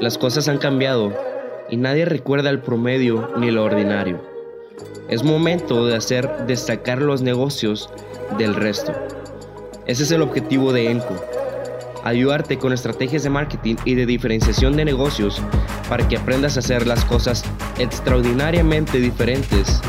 Las 0.00 0.18
cosas 0.18 0.48
han 0.48 0.58
cambiado 0.58 1.12
y 1.70 1.76
nadie 1.76 2.04
recuerda 2.04 2.50
el 2.50 2.60
promedio 2.60 3.30
ni 3.38 3.50
lo 3.50 3.64
ordinario. 3.64 4.20
Es 5.08 5.22
momento 5.22 5.86
de 5.86 5.96
hacer 5.96 6.46
destacar 6.46 7.00
los 7.00 7.22
negocios 7.22 7.90
del 8.36 8.54
resto. 8.54 8.92
Ese 9.86 10.02
es 10.02 10.10
el 10.10 10.22
objetivo 10.22 10.72
de 10.72 10.90
ENCO. 10.90 11.14
Ayudarte 12.04 12.58
con 12.58 12.72
estrategias 12.72 13.22
de 13.22 13.30
marketing 13.30 13.76
y 13.84 13.94
de 13.94 14.06
diferenciación 14.06 14.76
de 14.76 14.84
negocios 14.84 15.40
para 15.88 16.06
que 16.06 16.16
aprendas 16.16 16.56
a 16.56 16.60
hacer 16.60 16.86
las 16.86 17.04
cosas 17.04 17.44
extraordinariamente 17.78 18.98
diferentes 18.98 19.80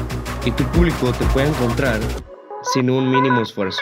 y 0.46 0.52
tu 0.52 0.64
público 0.66 1.12
te 1.12 1.26
pueda 1.26 1.48
encontrar 1.48 2.00
sin 2.74 2.90
un 2.90 3.10
mínimo 3.10 3.42
esfuerzo. 3.42 3.82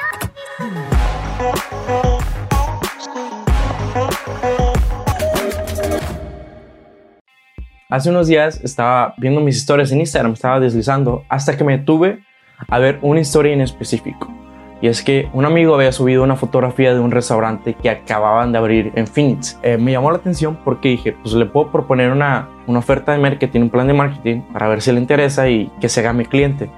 Hace 7.94 8.10
unos 8.10 8.26
días 8.26 8.60
estaba 8.64 9.14
viendo 9.18 9.40
mis 9.40 9.56
historias 9.56 9.92
en 9.92 10.00
Instagram, 10.00 10.34
estaba 10.34 10.60
deslizando 10.60 11.26
hasta 11.30 11.56
que 11.56 11.64
me 11.64 11.78
tuve 11.78 12.24
a 12.68 12.80
ver 12.80 12.98
una 13.04 13.20
historia 13.20 13.54
en 13.54 13.62
específico. 13.62 14.34
Y 14.82 14.88
es 14.88 15.04
que 15.04 15.30
un 15.32 15.46
amigo 15.46 15.76
había 15.76 15.92
subido 15.92 16.24
una 16.24 16.36
fotografía 16.36 16.96
de 16.96 17.00
un 17.00 17.12
restaurante 17.12 17.76
que 17.76 17.92
acababan 17.92 18.52
de 18.52 18.58
abrir 18.58 18.92
en 18.96 19.06
Phoenix. 19.06 19.60
Eh, 19.62 19.78
me 19.78 19.92
llamó 19.92 20.10
la 20.10 20.18
atención 20.18 20.58
porque 20.66 20.90
dije, 20.90 21.12
pues 21.22 21.36
le 21.36 21.46
puedo 21.46 21.72
proponer 21.72 22.12
una, 22.12 22.50
una 22.66 22.80
oferta 22.80 23.12
de 23.12 23.20
marketing, 23.20 23.62
un 23.62 23.70
plan 23.70 23.86
de 23.86 23.94
marketing 23.94 24.42
para 24.52 24.68
ver 24.70 24.82
si 24.82 24.92
le 24.92 25.00
interesa 25.00 25.48
y 25.48 25.70
que 25.80 25.88
se 25.88 26.00
haga 26.00 26.14
mi 26.14 26.26
cliente. 26.26 26.72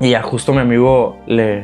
Y 0.00 0.12
ya 0.12 0.22
justo 0.22 0.54
mi 0.54 0.60
amigo 0.60 1.18
le, 1.26 1.56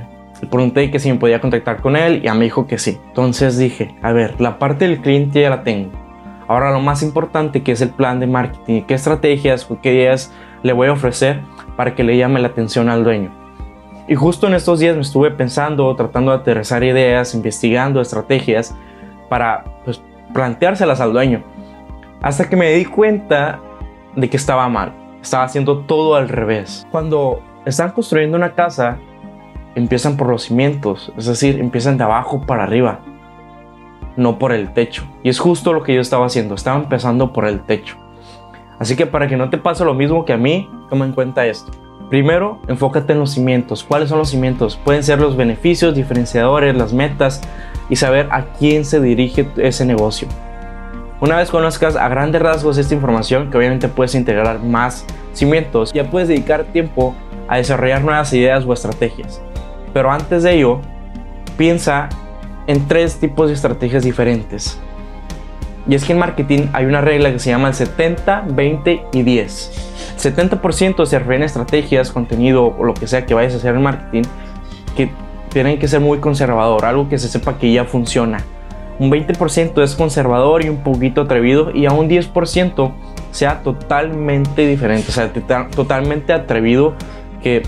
le 0.42 0.46
pregunté 0.50 0.90
que 0.90 0.98
si 0.98 1.10
me 1.10 1.18
podía 1.18 1.40
contactar 1.40 1.80
con 1.80 1.96
él 1.96 2.16
y 2.16 2.20
ya 2.26 2.34
me 2.34 2.44
dijo 2.44 2.66
que 2.66 2.76
sí. 2.76 2.98
Entonces 3.06 3.56
dije, 3.56 3.94
a 4.02 4.12
ver, 4.12 4.38
la 4.42 4.58
parte 4.58 4.86
del 4.86 5.00
cliente 5.00 5.40
ya 5.40 5.48
la 5.48 5.62
tengo. 5.62 5.99
Ahora 6.50 6.72
lo 6.72 6.80
más 6.80 7.04
importante 7.04 7.62
que 7.62 7.70
es 7.70 7.80
el 7.80 7.90
plan 7.90 8.18
de 8.18 8.26
marketing, 8.26 8.82
qué 8.82 8.94
estrategias 8.94 9.70
o 9.70 9.80
qué 9.80 9.94
ideas 9.94 10.32
le 10.64 10.72
voy 10.72 10.88
a 10.88 10.92
ofrecer 10.92 11.42
para 11.76 11.94
que 11.94 12.02
le 12.02 12.16
llame 12.16 12.40
la 12.40 12.48
atención 12.48 12.88
al 12.88 13.04
dueño. 13.04 13.30
Y 14.08 14.16
justo 14.16 14.48
en 14.48 14.54
estos 14.54 14.80
días 14.80 14.96
me 14.96 15.02
estuve 15.02 15.30
pensando, 15.30 15.94
tratando 15.94 16.32
de 16.32 16.38
aterrizar 16.38 16.82
ideas, 16.82 17.36
investigando 17.36 18.00
estrategias 18.00 18.74
para 19.28 19.62
pues, 19.84 20.02
planteárselas 20.34 21.00
al 21.00 21.12
dueño. 21.12 21.44
Hasta 22.20 22.48
que 22.48 22.56
me 22.56 22.72
di 22.72 22.84
cuenta 22.84 23.60
de 24.16 24.28
que 24.28 24.36
estaba 24.36 24.68
mal. 24.68 24.92
Estaba 25.22 25.44
haciendo 25.44 25.82
todo 25.82 26.16
al 26.16 26.28
revés. 26.28 26.84
Cuando 26.90 27.44
están 27.64 27.92
construyendo 27.92 28.36
una 28.36 28.56
casa, 28.56 28.98
empiezan 29.76 30.16
por 30.16 30.26
los 30.26 30.42
cimientos, 30.42 31.12
es 31.16 31.26
decir, 31.26 31.60
empiezan 31.60 31.96
de 31.96 32.02
abajo 32.02 32.44
para 32.44 32.64
arriba, 32.64 32.98
no 34.16 34.38
por 34.38 34.52
el 34.52 34.72
techo. 34.72 35.04
Y 35.22 35.28
es 35.28 35.38
justo 35.38 35.72
lo 35.72 35.82
que 35.82 35.94
yo 35.94 36.00
estaba 36.00 36.26
haciendo, 36.26 36.54
estaba 36.54 36.78
empezando 36.78 37.32
por 37.32 37.46
el 37.46 37.60
techo. 37.60 37.96
Así 38.78 38.96
que 38.96 39.06
para 39.06 39.28
que 39.28 39.36
no 39.36 39.50
te 39.50 39.58
pase 39.58 39.84
lo 39.84 39.94
mismo 39.94 40.24
que 40.24 40.32
a 40.32 40.36
mí, 40.36 40.68
toma 40.88 41.04
en 41.04 41.12
cuenta 41.12 41.46
esto. 41.46 41.70
Primero, 42.08 42.58
enfócate 42.66 43.12
en 43.12 43.20
los 43.20 43.30
cimientos. 43.30 43.84
¿Cuáles 43.84 44.08
son 44.08 44.18
los 44.18 44.30
cimientos? 44.30 44.76
Pueden 44.76 45.04
ser 45.04 45.20
los 45.20 45.36
beneficios, 45.36 45.94
diferenciadores, 45.94 46.74
las 46.74 46.92
metas 46.92 47.40
y 47.88 47.96
saber 47.96 48.26
a 48.32 48.46
quién 48.58 48.84
se 48.84 49.00
dirige 49.00 49.48
ese 49.56 49.84
negocio. 49.84 50.26
Una 51.20 51.36
vez 51.36 51.50
conozcas 51.50 51.96
a 51.96 52.08
grandes 52.08 52.40
rasgos 52.40 52.78
esta 52.78 52.94
información, 52.94 53.50
que 53.50 53.58
obviamente 53.58 53.88
puedes 53.88 54.14
integrar 54.14 54.60
más 54.60 55.04
cimientos, 55.34 55.92
ya 55.92 56.10
puedes 56.10 56.28
dedicar 56.28 56.64
tiempo 56.64 57.14
a 57.46 57.58
desarrollar 57.58 58.02
nuevas 58.02 58.32
ideas 58.32 58.64
o 58.64 58.72
estrategias. 58.72 59.42
Pero 59.92 60.10
antes 60.10 60.42
de 60.42 60.54
ello, 60.54 60.80
piensa 61.58 62.08
en 62.70 62.86
tres 62.86 63.16
tipos 63.16 63.48
de 63.48 63.54
estrategias 63.54 64.04
diferentes. 64.04 64.78
Y 65.88 65.96
es 65.96 66.04
que 66.04 66.12
en 66.12 66.20
marketing 66.20 66.68
hay 66.72 66.84
una 66.84 67.00
regla 67.00 67.32
que 67.32 67.40
se 67.40 67.50
llama 67.50 67.66
el 67.66 67.74
70, 67.74 68.44
20 68.48 69.06
y 69.12 69.22
10. 69.22 70.14
70% 70.16 71.04
se 71.04 71.18
refiere 71.18 71.42
a 71.42 71.46
estrategias, 71.46 72.12
contenido 72.12 72.66
o 72.66 72.84
lo 72.84 72.94
que 72.94 73.08
sea 73.08 73.26
que 73.26 73.34
vayas 73.34 73.54
a 73.54 73.56
hacer 73.56 73.74
en 73.74 73.82
marketing 73.82 74.22
que 74.96 75.10
tienen 75.48 75.80
que 75.80 75.88
ser 75.88 75.98
muy 75.98 76.18
conservador, 76.18 76.84
algo 76.84 77.08
que 77.08 77.18
se 77.18 77.26
sepa 77.26 77.58
que 77.58 77.72
ya 77.72 77.86
funciona. 77.86 78.44
Un 79.00 79.10
20% 79.10 79.82
es 79.82 79.96
conservador 79.96 80.64
y 80.64 80.68
un 80.68 80.84
poquito 80.84 81.22
atrevido 81.22 81.72
y 81.74 81.86
a 81.86 81.92
un 81.92 82.08
10% 82.08 82.92
sea 83.32 83.64
totalmente 83.64 84.64
diferente, 84.64 85.08
o 85.08 85.12
sea, 85.12 85.32
totalmente 85.70 86.32
atrevido 86.32 86.94
que, 87.42 87.64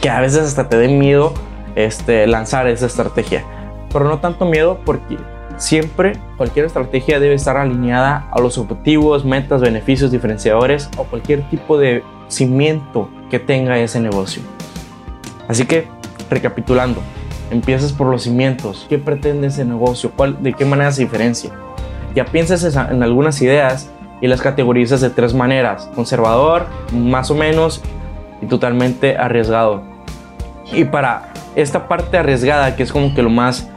que 0.00 0.10
a 0.10 0.20
veces 0.20 0.40
hasta 0.40 0.68
te 0.68 0.76
dé 0.76 0.88
miedo 0.88 1.34
este, 1.76 2.26
lanzar 2.26 2.66
esa 2.66 2.86
estrategia. 2.86 3.44
Pero 3.96 4.10
no 4.10 4.18
tanto 4.18 4.44
miedo 4.44 4.78
porque 4.84 5.16
Siempre 5.56 6.12
cualquier 6.36 6.66
estrategia 6.66 7.18
debe 7.18 7.34
estar 7.34 7.56
alineada 7.56 8.28
a 8.30 8.40
los 8.40 8.58
objetivos, 8.58 9.24
metas, 9.24 9.62
beneficios, 9.62 10.10
diferenciadores 10.10 10.90
o 10.98 11.04
cualquier 11.04 11.48
tipo 11.48 11.78
de 11.78 12.02
cimiento 12.28 13.08
que 13.30 13.38
tenga 13.38 13.78
ese 13.78 13.98
negocio. 13.98 14.42
Así 15.48 15.64
que, 15.64 15.88
recapitulando, 16.28 17.00
empiezas 17.50 17.94
por 17.94 18.08
los 18.08 18.24
cimientos. 18.24 18.84
¿Qué 18.90 18.98
pretende 18.98 19.46
ese 19.46 19.64
negocio? 19.64 20.12
¿Cuál, 20.14 20.42
¿De 20.42 20.52
qué 20.52 20.66
manera 20.66 20.92
se 20.92 21.02
diferencia? 21.02 21.50
Ya 22.14 22.26
piensas 22.26 22.62
en 22.76 23.02
algunas 23.02 23.40
ideas 23.40 23.90
y 24.20 24.26
las 24.26 24.42
categorizas 24.42 25.00
de 25.00 25.08
tres 25.08 25.32
maneras. 25.32 25.88
Conservador, 25.94 26.66
más 26.92 27.30
o 27.30 27.34
menos 27.34 27.80
y 28.42 28.46
totalmente 28.46 29.16
arriesgado. 29.16 29.82
Y 30.70 30.84
para 30.84 31.32
esta 31.54 31.88
parte 31.88 32.18
arriesgada, 32.18 32.76
que 32.76 32.82
es 32.82 32.92
como 32.92 33.14
que 33.14 33.22
lo 33.22 33.30
más 33.30 33.70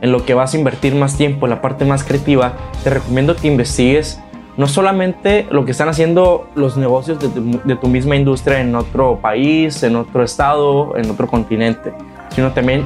en 0.00 0.12
lo 0.12 0.24
que 0.24 0.34
vas 0.34 0.54
a 0.54 0.58
invertir 0.58 0.94
más 0.94 1.16
tiempo, 1.16 1.46
en 1.46 1.50
la 1.50 1.60
parte 1.60 1.84
más 1.84 2.04
creativa, 2.04 2.54
te 2.82 2.90
recomiendo 2.90 3.36
que 3.36 3.48
investigues 3.48 4.20
no 4.56 4.66
solamente 4.66 5.46
lo 5.50 5.64
que 5.64 5.70
están 5.70 5.88
haciendo 5.88 6.46
los 6.54 6.76
negocios 6.76 7.18
de 7.18 7.76
tu, 7.76 7.88
misma 7.88 8.16
industria 8.16 8.60
en 8.60 8.74
otro 8.74 9.18
país, 9.18 9.82
en 9.82 9.96
otro 9.96 10.22
estado, 10.22 10.96
en 10.96 11.10
otro 11.10 11.26
continente, 11.26 11.92
sino 12.30 12.52
también 12.52 12.84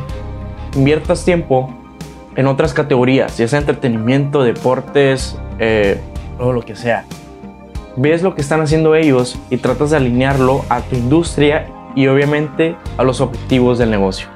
inviertas 0.76 1.24
tiempo 1.24 1.74
en 2.36 2.46
otras 2.46 2.74
categorías, 2.74 3.38
ya 3.38 3.48
sea 3.48 3.60
entretenimiento, 3.60 4.42
deportes 4.42 5.38
eh, 5.58 6.00
o 6.38 6.52
lo 6.52 6.62
que 6.62 6.76
sea. 6.76 7.04
Ves 7.96 8.22
lo 8.22 8.34
que 8.34 8.40
están 8.40 8.60
haciendo 8.60 8.94
ellos 8.94 9.38
y 9.50 9.56
tratas 9.56 9.90
de 9.90 9.96
alinearlo 9.96 10.64
a 10.68 10.80
tu 10.80 10.96
industria 10.96 11.66
y 11.94 12.08
obviamente 12.08 12.76
a 12.98 13.04
los 13.04 13.20
objetivos 13.20 13.78
del 13.78 13.90
negocio. 13.90 14.33